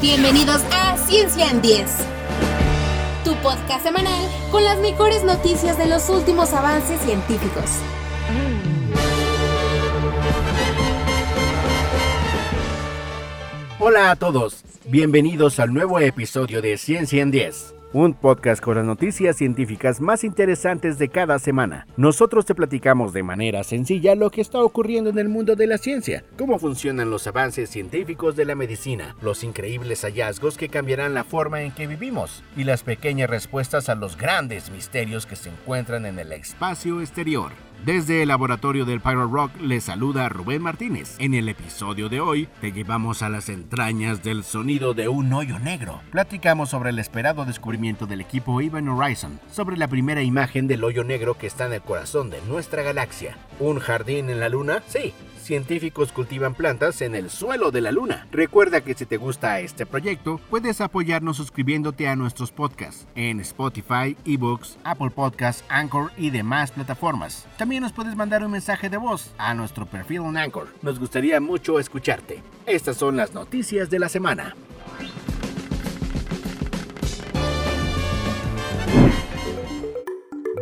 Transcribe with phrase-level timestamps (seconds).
[0.00, 1.86] Bienvenidos a Ciencia en 10,
[3.24, 7.64] tu podcast semanal con las mejores noticias de los últimos avances científicos.
[13.78, 18.84] Hola a todos, bienvenidos al nuevo episodio de Ciencia en 10 un podcast con las
[18.84, 21.86] noticias científicas más interesantes de cada semana.
[21.96, 25.78] Nosotros te platicamos de manera sencilla lo que está ocurriendo en el mundo de la
[25.78, 31.24] ciencia, cómo funcionan los avances científicos de la medicina, los increíbles hallazgos que cambiarán la
[31.24, 36.06] forma en que vivimos y las pequeñas respuestas a los grandes misterios que se encuentran
[36.06, 37.52] en el espacio exterior.
[37.84, 41.14] Desde el laboratorio del Pyro Rock les saluda Rubén Martínez.
[41.18, 45.58] En el episodio de hoy te llevamos a las entrañas del sonido de un hoyo
[45.58, 46.00] negro.
[46.10, 51.04] Platicamos sobre el esperado descubrimiento del equipo Event Horizon, sobre la primera imagen del hoyo
[51.04, 53.36] negro que está en el corazón de nuestra galaxia.
[53.60, 54.82] ¿Un jardín en la luna?
[54.88, 55.14] Sí,
[55.46, 58.26] científicos cultivan plantas en el suelo de la luna.
[58.30, 64.16] Recuerda que si te gusta este proyecto, puedes apoyarnos suscribiéndote a nuestros podcasts en Spotify,
[64.24, 67.46] eBooks, Apple Podcasts, Anchor y demás plataformas.
[67.56, 70.68] También nos puedes mandar un mensaje de voz a nuestro perfil en Anchor.
[70.82, 72.42] Nos gustaría mucho escucharte.
[72.66, 74.54] Estas son las noticias de la semana.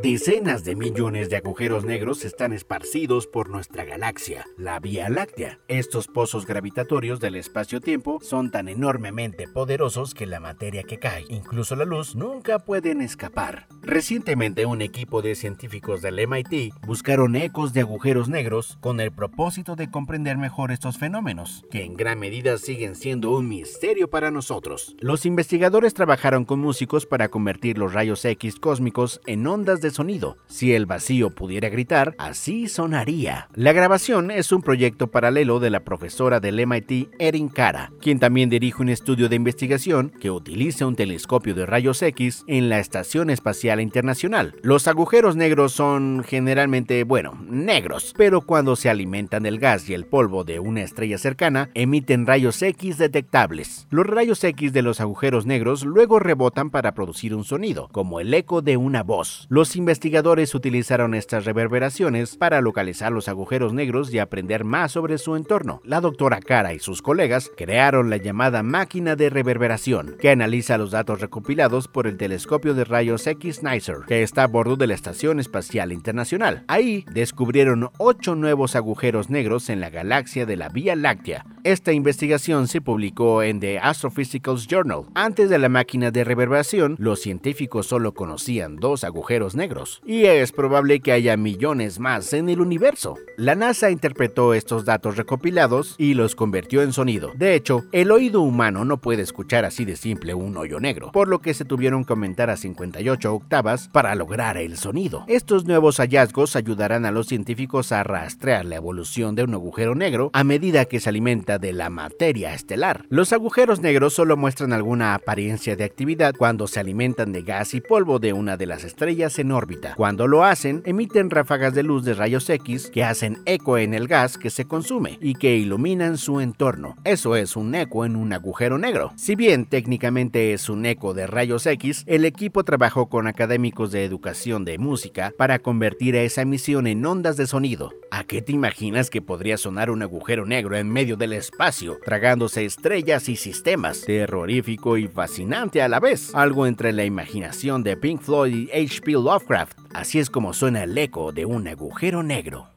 [0.04, 5.60] Decenas de millones de agujeros negros están esparcidos por nuestra galaxia, la Vía Láctea.
[5.66, 11.74] Estos pozos gravitatorios del espacio-tiempo son tan enormemente poderosos que la materia que cae, incluso
[11.74, 13.66] la luz, nunca pueden escapar.
[13.80, 19.74] Recientemente un equipo de científicos del MIT buscaron ecos de agujeros negros con el propósito
[19.74, 24.96] de comprender mejor estos fenómenos, que en gran medida siguen siendo un misterio para nosotros.
[25.00, 30.36] Los investigadores trabajaron con músicos para convertir los rayos X cósmicos en ondas de sonido.
[30.46, 33.48] Si el vacío pudiera gritar, así sonaría.
[33.54, 38.50] La grabación es un proyecto paralelo de la profesora del MIT Erin Cara, quien también
[38.50, 43.30] dirige un estudio de investigación que utiliza un telescopio de rayos X en la Estación
[43.30, 44.54] Espacial Internacional.
[44.62, 50.04] Los agujeros negros son generalmente, bueno, negros, pero cuando se alimentan del gas y el
[50.04, 53.86] polvo de una estrella cercana, emiten rayos X detectables.
[53.90, 58.32] Los rayos X de los agujeros negros luego rebotan para producir un sonido, como el
[58.34, 59.46] eco de una voz.
[59.48, 65.36] Los investigadores utilizaron estas reverberaciones para localizar los agujeros negros y aprender más sobre su
[65.36, 65.82] entorno.
[65.84, 70.90] La doctora Cara y sus colegas crearon la llamada máquina de reverberación, que analiza los
[70.90, 74.94] datos recopilados por el telescopio de rayos X NICER, que está a bordo de la
[74.94, 76.64] Estación Espacial Internacional.
[76.66, 81.44] Ahí descubrieron ocho nuevos agujeros negros en la galaxia de la Vía Láctea.
[81.64, 85.04] Esta investigación se publicó en The Astrophysicals Journal.
[85.14, 90.52] Antes de la máquina de reverberación, los científicos solo conocían dos agujeros negros y es
[90.52, 93.14] probable que haya millones más en el universo.
[93.38, 97.32] La NASA interpretó estos datos recopilados y los convirtió en sonido.
[97.34, 101.28] De hecho, el oído humano no puede escuchar así de simple un hoyo negro, por
[101.28, 105.24] lo que se tuvieron que aumentar a 58 octavas para lograr el sonido.
[105.28, 110.28] Estos nuevos hallazgos ayudarán a los científicos a rastrear la evolución de un agujero negro
[110.34, 113.06] a medida que se alimenta de la materia estelar.
[113.08, 117.80] Los agujeros negros solo muestran alguna apariencia de actividad cuando se alimentan de gas y
[117.80, 119.64] polvo de una de las estrellas enormes
[119.96, 124.08] cuando lo hacen, emiten ráfagas de luz de rayos X que hacen eco en el
[124.08, 126.96] gas que se consume y que iluminan su entorno.
[127.04, 129.12] Eso es un eco en un agujero negro.
[129.16, 134.04] Si bien técnicamente es un eco de rayos X, el equipo trabajó con académicos de
[134.04, 137.92] educación de música para convertir a esa emisión en ondas de sonido.
[138.10, 142.64] ¿A qué te imaginas que podría sonar un agujero negro en medio del espacio, tragándose
[142.64, 144.02] estrellas y sistemas?
[144.02, 149.12] Terrorífico y fascinante a la vez, algo entre la imaginación de Pink Floyd y H.P.
[149.12, 152.73] Lovecraft Así es como suena el eco de un agujero negro.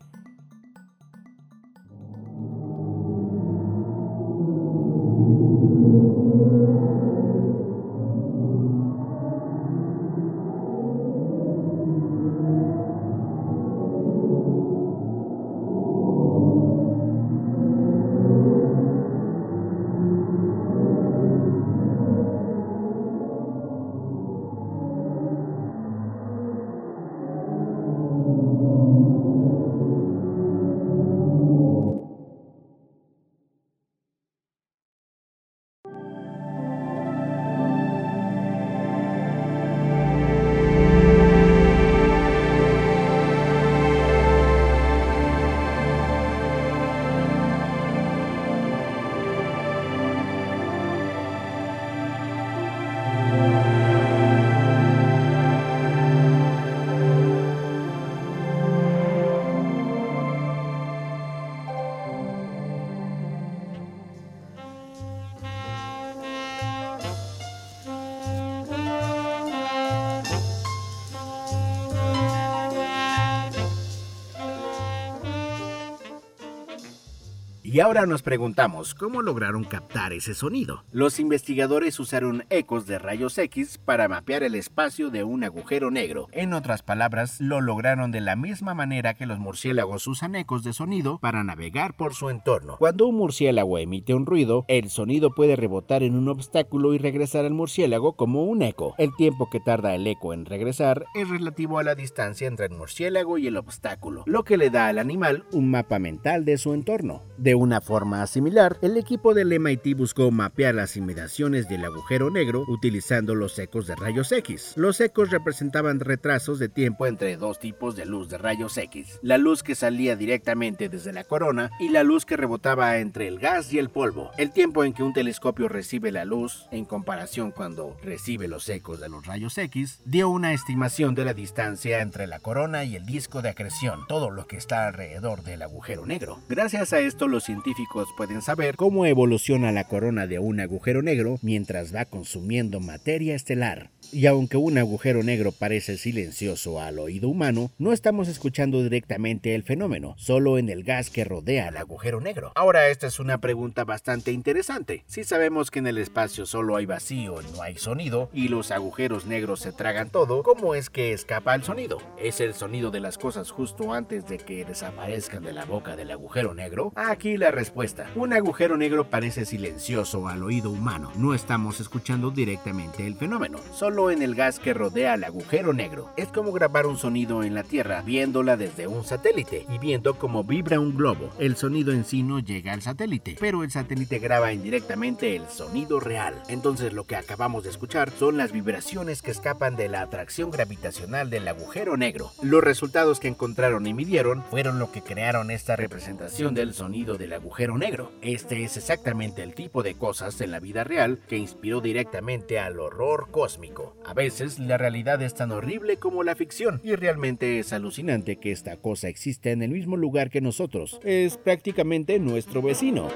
[77.78, 80.84] Y ahora nos preguntamos, ¿cómo lograron captar ese sonido?
[80.92, 86.28] Los investigadores usaron ecos de rayos X para mapear el espacio de un agujero negro.
[86.32, 90.74] En otras palabras, lo lograron de la misma manera que los murciélagos usan ecos de
[90.74, 92.78] sonido para navegar por su entorno.
[92.80, 97.46] Cuando un murciélago emite un ruido, el sonido puede rebotar en un obstáculo y regresar
[97.46, 98.96] al murciélago como un eco.
[98.98, 102.72] El tiempo que tarda el eco en regresar es relativo a la distancia entre el
[102.72, 106.74] murciélago y el obstáculo, lo que le da al animal un mapa mental de su
[106.74, 107.22] entorno.
[107.38, 113.36] De forma similar, el equipo del MIT buscó mapear las inmediaciones del agujero negro utilizando
[113.36, 114.74] los ecos de rayos X.
[114.76, 119.38] Los ecos representaban retrasos de tiempo entre dos tipos de luz de rayos X, la
[119.38, 123.72] luz que salía directamente desde la corona y la luz que rebotaba entre el gas
[123.74, 124.32] y el polvo.
[124.38, 129.00] El tiempo en que un telescopio recibe la luz, en comparación cuando recibe los ecos
[129.00, 133.06] de los rayos X, dio una estimación de la distancia entre la corona y el
[133.06, 136.40] disco de acreción, todo lo que está alrededor del agujero negro.
[136.50, 141.40] Gracias a esto los científicos pueden saber cómo evoluciona la corona de un agujero negro
[141.42, 143.90] mientras va consumiendo materia estelar.
[144.12, 149.64] Y aunque un agujero negro parece silencioso al oído humano, no estamos escuchando directamente el
[149.64, 152.52] fenómeno, solo en el gas que rodea el agujero negro.
[152.56, 155.04] Ahora esta es una pregunta bastante interesante.
[155.08, 159.26] Si sabemos que en el espacio solo hay vacío no hay sonido, y los agujeros
[159.26, 161.98] negros se tragan todo, ¿cómo es que escapa el sonido?
[162.20, 166.12] ¿Es el sonido de las cosas justo antes de que desaparezcan de la boca del
[166.12, 166.94] agujero negro?
[166.96, 168.10] Aquí la respuesta.
[168.16, 171.12] Un agujero negro parece silencioso al oído humano.
[171.16, 176.12] No estamos escuchando directamente el fenómeno, solo en el gas que rodea al agujero negro.
[176.18, 180.44] Es como grabar un sonido en la Tierra viéndola desde un satélite y viendo cómo
[180.44, 181.32] vibra un globo.
[181.40, 186.00] El sonido en sí no llega al satélite, pero el satélite graba indirectamente el sonido
[186.00, 186.36] real.
[186.48, 191.32] Entonces lo que acabamos de escuchar son las vibraciones que escapan de la atracción gravitacional
[191.32, 192.32] del agujero negro.
[192.44, 197.34] Los resultados que encontraron y midieron fueron lo que crearon esta representación del sonido del
[197.34, 198.12] agujero negro.
[198.22, 202.80] Este es exactamente el tipo de cosas en la vida real que inspiró directamente al
[202.80, 203.87] horror cósmico.
[204.06, 208.52] A veces la realidad es tan horrible como la ficción y realmente es alucinante que
[208.52, 211.00] esta cosa exista en el mismo lugar que nosotros.
[211.04, 213.10] Es prácticamente nuestro vecino.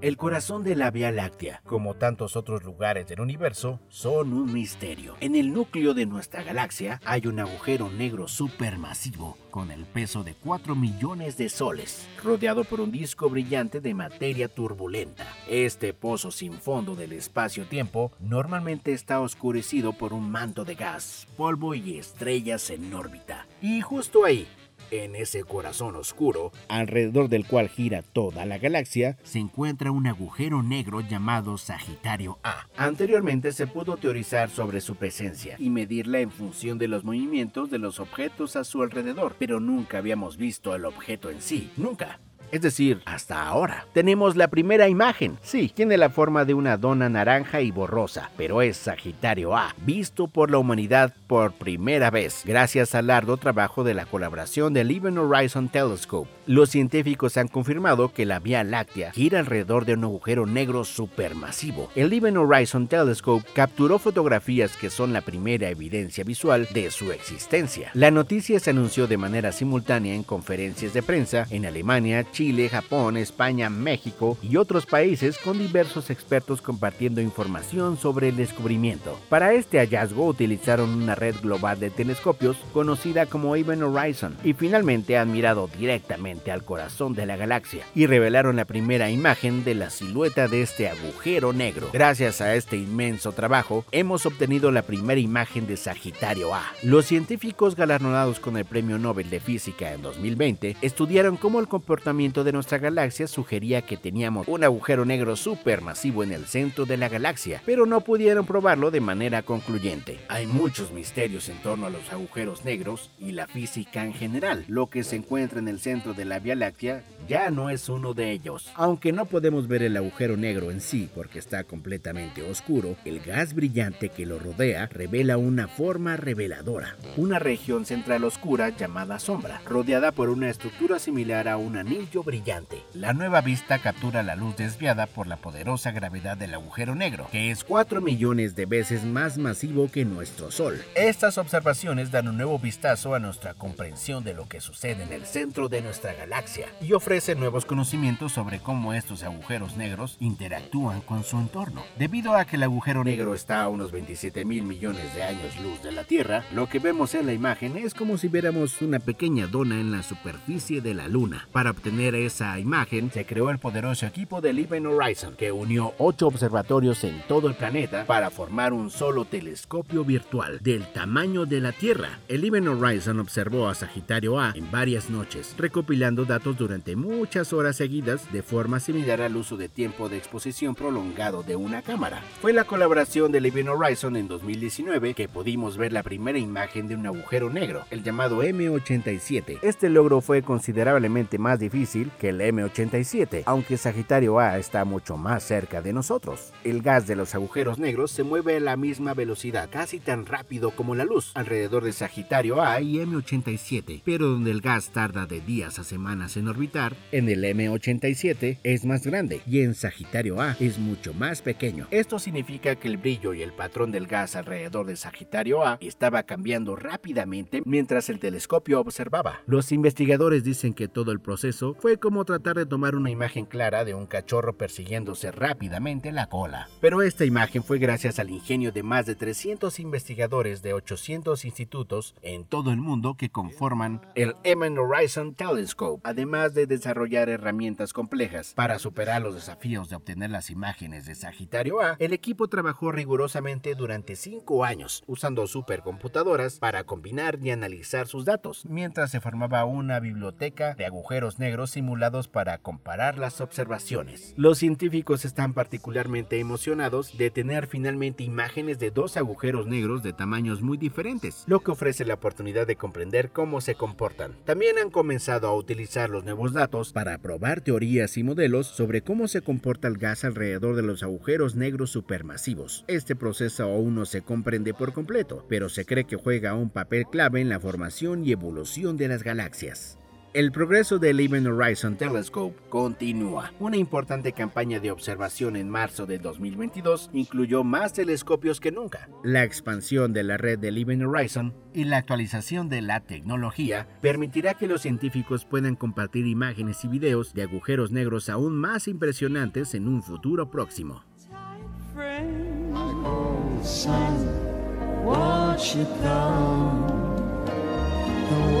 [0.00, 5.16] El corazón de la Vía Láctea, como tantos otros lugares del universo, son un misterio.
[5.18, 10.34] En el núcleo de nuestra galaxia hay un agujero negro supermasivo con el peso de
[10.34, 15.26] 4 millones de soles, rodeado por un disco brillante de materia turbulenta.
[15.48, 21.74] Este pozo sin fondo del espacio-tiempo normalmente está oscurecido por un manto de gas, polvo
[21.74, 23.48] y estrellas en órbita.
[23.60, 24.46] Y justo ahí,
[24.90, 30.62] en ese corazón oscuro, alrededor del cual gira toda la galaxia, se encuentra un agujero
[30.62, 32.66] negro llamado Sagitario A.
[32.76, 37.78] Anteriormente se pudo teorizar sobre su presencia y medirla en función de los movimientos de
[37.78, 42.20] los objetos a su alrededor, pero nunca habíamos visto el objeto en sí, nunca.
[42.52, 43.86] Es decir, hasta ahora.
[43.92, 45.38] Tenemos la primera imagen.
[45.42, 50.28] Sí, tiene la forma de una dona naranja y borrosa, pero es Sagitario A, visto
[50.28, 55.18] por la humanidad por primera vez, gracias al arduo trabajo de la colaboración del Event
[55.18, 56.30] Horizon Telescope.
[56.46, 61.90] Los científicos han confirmado que la Vía Láctea gira alrededor de un agujero negro supermasivo.
[61.94, 67.90] El Event Horizon Telescope capturó fotografías que son la primera evidencia visual de su existencia.
[67.92, 73.16] La noticia se anunció de manera simultánea en conferencias de prensa en Alemania, Chile, Japón,
[73.16, 79.18] España, México y otros países con diversos expertos compartiendo información sobre el descubrimiento.
[79.28, 85.18] Para este hallazgo utilizaron una red global de telescopios conocida como Event Horizon y finalmente
[85.18, 89.90] han mirado directamente al corazón de la galaxia y revelaron la primera imagen de la
[89.90, 91.88] silueta de este agujero negro.
[91.92, 96.62] Gracias a este inmenso trabajo hemos obtenido la primera imagen de Sagitario A.
[96.84, 102.27] Los científicos galardonados con el Premio Nobel de Física en 2020 estudiaron cómo el comportamiento
[102.28, 107.08] de nuestra galaxia sugería que teníamos un agujero negro supermasivo en el centro de la
[107.08, 110.20] galaxia, pero no pudieron probarlo de manera concluyente.
[110.28, 114.64] Hay muchos misterios en torno a los agujeros negros y la física en general.
[114.68, 118.14] Lo que se encuentra en el centro de la Vía Láctea ya no es uno
[118.14, 118.72] de ellos.
[118.74, 123.54] Aunque no podemos ver el agujero negro en sí porque está completamente oscuro, el gas
[123.54, 126.96] brillante que lo rodea revela una forma reveladora.
[127.16, 132.82] Una región central oscura llamada sombra, rodeada por una estructura similar a un anillo brillante.
[132.94, 137.50] La nueva vista captura la luz desviada por la poderosa gravedad del agujero negro, que
[137.50, 140.80] es 4 millones de veces más masivo que nuestro Sol.
[140.94, 145.26] Estas observaciones dan un nuevo vistazo a nuestra comprensión de lo que sucede en el
[145.26, 151.00] centro de nuestra galaxia y ofrecen ofrece nuevos conocimientos sobre cómo estos agujeros negros interactúan
[151.00, 151.82] con su entorno.
[151.98, 155.82] Debido a que el agujero negro está a unos 27 mil millones de años luz
[155.82, 159.48] de la Tierra, lo que vemos en la imagen es como si viéramos una pequeña
[159.48, 161.48] dona en la superficie de la Luna.
[161.50, 166.28] Para obtener esa imagen, se creó el poderoso equipo del Event Horizon, que unió ocho
[166.28, 171.72] observatorios en todo el planeta para formar un solo telescopio virtual del tamaño de la
[171.72, 172.20] Tierra.
[172.28, 177.76] El Event Horizon observó a Sagitario A en varias noches, recopilando datos durante muchas horas
[177.76, 182.22] seguidas de forma similar al uso de tiempo de exposición prolongado de una cámara.
[182.42, 186.94] Fue la colaboración del Event Horizon en 2019 que pudimos ver la primera imagen de
[186.94, 189.60] un agujero negro, el llamado M87.
[189.62, 195.42] Este logro fue considerablemente más difícil que el M87, aunque Sagitario A está mucho más
[195.42, 196.52] cerca de nosotros.
[196.62, 200.72] El gas de los agujeros negros se mueve a la misma velocidad, casi tan rápido
[200.72, 205.40] como la luz, alrededor de Sagitario A y M87, pero donde el gas tarda de
[205.40, 210.56] días a semanas en orbitar, en el M87 es más grande y en Sagitario A
[210.60, 211.86] es mucho más pequeño.
[211.90, 216.24] Esto significa que el brillo y el patrón del gas alrededor de Sagitario A estaba
[216.24, 219.40] cambiando rápidamente mientras el telescopio observaba.
[219.46, 223.84] Los investigadores dicen que todo el proceso fue como tratar de tomar una imagen clara
[223.84, 226.68] de un cachorro persiguiéndose rápidamente la cola.
[226.80, 232.14] Pero esta imagen fue gracias al ingenio de más de 300 investigadores de 800 institutos
[232.22, 238.52] en todo el mundo que conforman el Event Horizon Telescope, además de desarrollar herramientas complejas
[238.54, 241.96] para superar los desafíos de obtener las imágenes de Sagitario A.
[241.98, 248.64] El equipo trabajó rigurosamente durante 5 años usando supercomputadoras para combinar y analizar sus datos,
[248.66, 254.34] mientras se formaba una biblioteca de agujeros negros simulados para comparar las observaciones.
[254.36, 260.62] Los científicos están particularmente emocionados de tener finalmente imágenes de dos agujeros negros de tamaños
[260.62, 264.36] muy diferentes, lo que ofrece la oportunidad de comprender cómo se comportan.
[264.44, 269.26] También han comenzado a utilizar los nuevos datos para probar teorías y modelos sobre cómo
[269.26, 272.84] se comporta el gas alrededor de los agujeros negros supermasivos.
[272.88, 277.06] Este proceso aún no se comprende por completo, pero se cree que juega un papel
[277.10, 279.98] clave en la formación y evolución de las galaxias.
[280.34, 283.50] El progreso del Event Horizon Telescope continúa.
[283.58, 289.08] Una importante campaña de observación en marzo de 2022 incluyó más telescopios que nunca.
[289.24, 294.52] La expansión de la red del Event Horizon y la actualización de la tecnología permitirá
[294.52, 299.88] que los científicos puedan compartir imágenes y videos de agujeros negros aún más impresionantes en
[299.88, 301.04] un futuro próximo.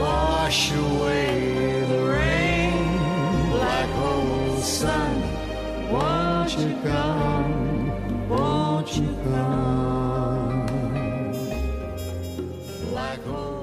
[0.00, 2.98] Wash away the rain.
[3.50, 5.22] Black hole sun,
[5.90, 8.28] won't you come?
[8.28, 10.66] Won't you come?
[12.90, 13.57] Black hole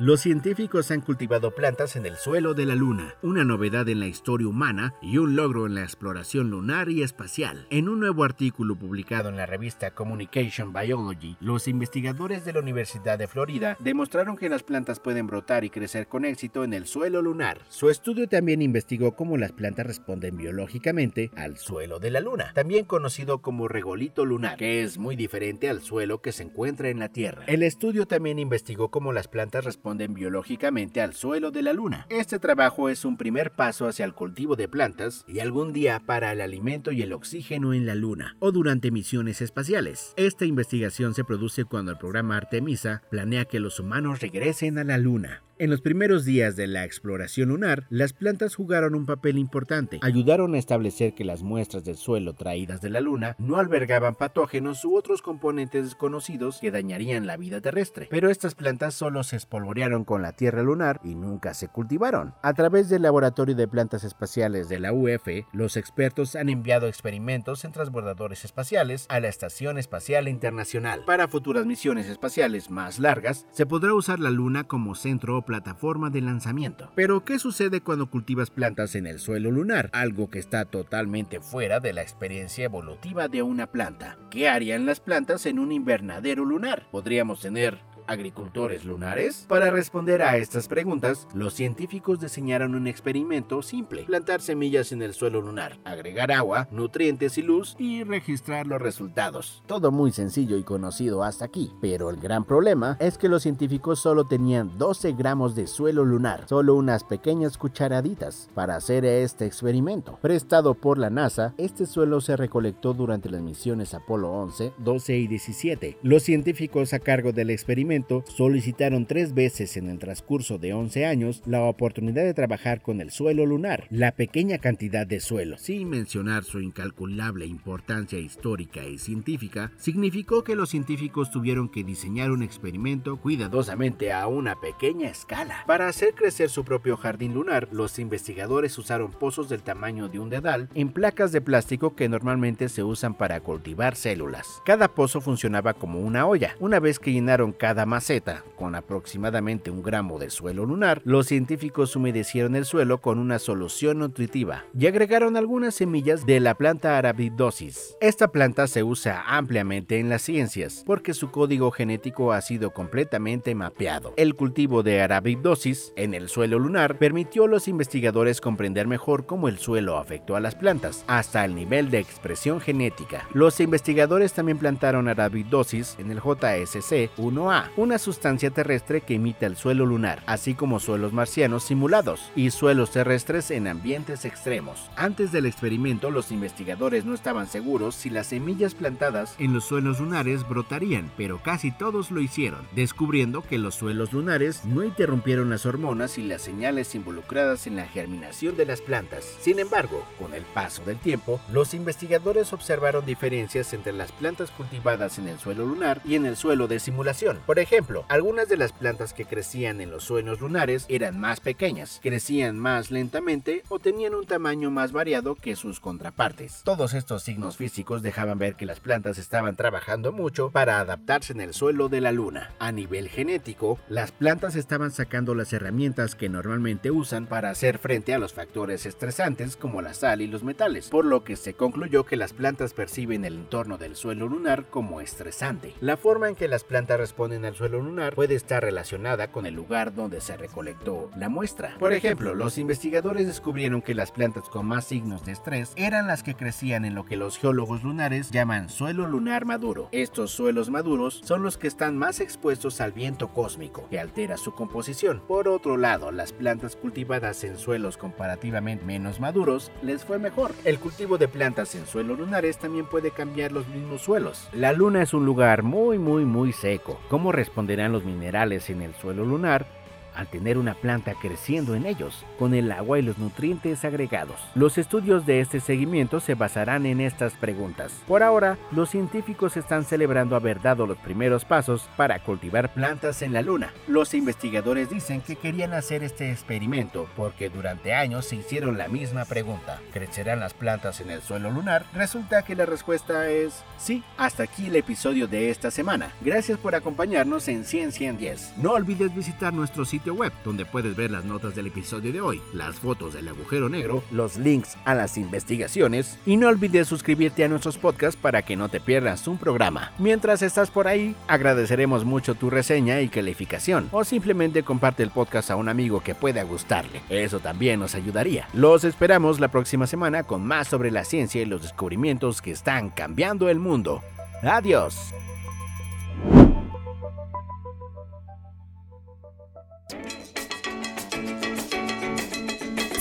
[0.00, 4.06] Los científicos han cultivado plantas en el suelo de la Luna, una novedad en la
[4.06, 7.66] historia humana y un logro en la exploración lunar y espacial.
[7.68, 13.18] En un nuevo artículo publicado en la revista Communication Biology, los investigadores de la Universidad
[13.18, 17.20] de Florida demostraron que las plantas pueden brotar y crecer con éxito en el suelo
[17.20, 17.60] lunar.
[17.68, 22.86] Su estudio también investigó cómo las plantas responden biológicamente al suelo de la Luna, también
[22.86, 27.10] conocido como regolito lunar, que es muy diferente al suelo que se encuentra en la
[27.10, 27.44] Tierra.
[27.46, 32.06] El estudio también investigó cómo las plantas responden biológicamente al suelo de la Luna.
[32.08, 36.32] Este trabajo es un primer paso hacia el cultivo de plantas y algún día para
[36.32, 40.14] el alimento y el oxígeno en la Luna o durante misiones espaciales.
[40.16, 44.98] Esta investigación se produce cuando el programa Artemisa planea que los humanos regresen a la
[44.98, 45.42] Luna.
[45.60, 49.98] En los primeros días de la exploración lunar, las plantas jugaron un papel importante.
[50.00, 54.82] Ayudaron a establecer que las muestras del suelo traídas de la Luna no albergaban patógenos
[54.86, 58.08] u otros componentes desconocidos que dañarían la vida terrestre.
[58.08, 62.32] Pero estas plantas solo se espolvorearon con la Tierra lunar y nunca se cultivaron.
[62.40, 67.66] A través del Laboratorio de Plantas Espaciales de la UF, los expertos han enviado experimentos
[67.66, 71.04] en transbordadores espaciales a la Estación Espacial Internacional.
[71.04, 76.20] Para futuras misiones espaciales más largas, se podrá usar la Luna como centro plataforma de
[76.20, 76.92] lanzamiento.
[76.94, 79.90] Pero, ¿qué sucede cuando cultivas plantas en el suelo lunar?
[79.92, 84.16] Algo que está totalmente fuera de la experiencia evolutiva de una planta.
[84.30, 86.86] ¿Qué harían las plantas en un invernadero lunar?
[86.92, 89.46] Podríamos tener agricultores lunares?
[89.48, 95.14] Para responder a estas preguntas, los científicos diseñaron un experimento simple, plantar semillas en el
[95.14, 99.62] suelo lunar, agregar agua, nutrientes y luz y registrar los resultados.
[99.66, 104.00] Todo muy sencillo y conocido hasta aquí, pero el gran problema es que los científicos
[104.00, 110.18] solo tenían 12 gramos de suelo lunar, solo unas pequeñas cucharaditas para hacer este experimento.
[110.20, 115.26] Prestado por la NASA, este suelo se recolectó durante las misiones Apolo 11, 12 y
[115.28, 115.98] 17.
[116.02, 117.99] Los científicos a cargo del experimento
[118.36, 123.10] solicitaron tres veces en el transcurso de 11 años la oportunidad de trabajar con el
[123.10, 123.86] suelo lunar.
[123.90, 130.56] La pequeña cantidad de suelo, sin mencionar su incalculable importancia histórica y científica, significó que
[130.56, 135.64] los científicos tuvieron que diseñar un experimento cuidadosamente a una pequeña escala.
[135.66, 140.30] Para hacer crecer su propio jardín lunar, los investigadores usaron pozos del tamaño de un
[140.30, 144.60] dedal en placas de plástico que normalmente se usan para cultivar células.
[144.64, 146.56] Cada pozo funcionaba como una olla.
[146.60, 151.96] Una vez que llenaron cada maceta con aproximadamente un gramo de suelo lunar, los científicos
[151.96, 157.96] humedecieron el suelo con una solución nutritiva y agregaron algunas semillas de la planta Arabidopsis.
[158.00, 163.54] Esta planta se usa ampliamente en las ciencias porque su código genético ha sido completamente
[163.54, 164.14] mapeado.
[164.16, 169.48] El cultivo de Arabidopsis en el suelo lunar permitió a los investigadores comprender mejor cómo
[169.48, 173.26] el suelo afectó a las plantas, hasta el nivel de expresión genética.
[173.34, 179.86] Los investigadores también plantaron Arabidopsis en el JSC-1A, una sustancia terrestre que imita el suelo
[179.86, 184.90] lunar, así como suelos marcianos simulados y suelos terrestres en ambientes extremos.
[184.96, 189.98] Antes del experimento, los investigadores no estaban seguros si las semillas plantadas en los suelos
[189.98, 195.64] lunares brotarían, pero casi todos lo hicieron, descubriendo que los suelos lunares no interrumpieron las
[195.64, 199.24] hormonas y las señales involucradas en la germinación de las plantas.
[199.40, 205.18] Sin embargo, con el paso del tiempo, los investigadores observaron diferencias entre las plantas cultivadas
[205.18, 207.38] en el suelo lunar y en el suelo de simulación.
[207.60, 212.58] Ejemplo, algunas de las plantas que crecían en los suelos lunares eran más pequeñas, crecían
[212.58, 216.62] más lentamente o tenían un tamaño más variado que sus contrapartes.
[216.64, 221.40] Todos estos signos físicos dejaban ver que las plantas estaban trabajando mucho para adaptarse en
[221.40, 222.50] el suelo de la luna.
[222.58, 228.14] A nivel genético, las plantas estaban sacando las herramientas que normalmente usan para hacer frente
[228.14, 232.04] a los factores estresantes como la sal y los metales, por lo que se concluyó
[232.04, 235.74] que las plantas perciben el entorno del suelo lunar como estresante.
[235.80, 239.54] La forma en que las plantas responden al suelo lunar puede estar relacionada con el
[239.54, 241.74] lugar donde se recolectó la muestra.
[241.80, 246.22] Por ejemplo, los investigadores descubrieron que las plantas con más signos de estrés eran las
[246.22, 249.88] que crecían en lo que los geólogos lunares llaman suelo lunar maduro.
[249.90, 254.54] Estos suelos maduros son los que están más expuestos al viento cósmico, que altera su
[254.54, 255.20] composición.
[255.26, 260.54] Por otro lado, las plantas cultivadas en suelos comparativamente menos maduros les fue mejor.
[260.64, 264.48] El cultivo de plantas en suelos lunares también puede cambiar los mismos suelos.
[264.52, 267.00] La luna es un lugar muy muy muy seco.
[267.08, 269.79] ¿Cómo responderán los minerales en el suelo lunar?
[270.20, 274.36] Al tener una planta creciendo en ellos, con el agua y los nutrientes agregados.
[274.54, 278.02] Los estudios de este seguimiento se basarán en estas preguntas.
[278.06, 283.32] Por ahora, los científicos están celebrando haber dado los primeros pasos para cultivar plantas en
[283.32, 283.72] la Luna.
[283.88, 289.24] Los investigadores dicen que querían hacer este experimento porque durante años se hicieron la misma
[289.24, 289.80] pregunta.
[289.92, 291.86] ¿Crecerán las plantas en el suelo lunar?
[291.94, 294.04] Resulta que la respuesta es sí.
[294.18, 296.12] Hasta aquí el episodio de esta semana.
[296.20, 298.58] Gracias por acompañarnos en Ciencia en 10.
[298.58, 302.76] No olvides visitar nuestro web, donde puedes ver las notas del episodio de hoy, las
[302.76, 307.78] fotos del agujero negro, los links a las investigaciones y no olvides suscribirte a nuestros
[307.78, 309.92] podcasts para que no te pierdas un programa.
[309.98, 315.50] Mientras estás por ahí, agradeceremos mucho tu reseña y calificación o simplemente comparte el podcast
[315.50, 317.02] a un amigo que pueda gustarle.
[317.08, 318.48] Eso también nos ayudaría.
[318.52, 322.90] Los esperamos la próxima semana con más sobre la ciencia y los descubrimientos que están
[322.90, 324.02] cambiando el mundo.
[324.42, 325.12] Adiós.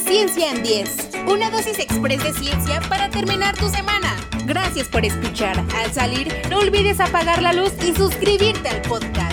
[0.03, 1.09] Ciencia en 10.
[1.27, 4.15] Una dosis express de ciencia para terminar tu semana.
[4.45, 5.63] Gracias por escuchar.
[5.75, 9.28] Al salir, no olvides apagar la luz y suscribirte al podcast.